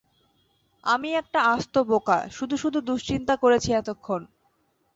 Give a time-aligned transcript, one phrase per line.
[0.83, 4.21] আমি একটা আস্ত বোকা, শুধু শুধু দুঃশ্চিন্তা করেছি এতক্ষণ।